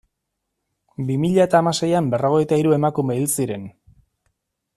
[1.09, 3.73] Bi mila eta hamaseian berrogeita hiru emakume hil ziren.